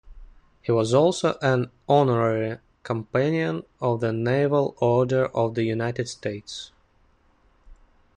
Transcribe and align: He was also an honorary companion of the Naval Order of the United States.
He 0.63 0.71
was 0.71 0.95
also 0.95 1.37
an 1.43 1.69
honorary 1.87 2.57
companion 2.81 3.61
of 3.79 3.99
the 4.01 4.11
Naval 4.11 4.75
Order 4.79 5.27
of 5.27 5.53
the 5.53 5.61
United 5.63 6.09
States. 6.09 6.71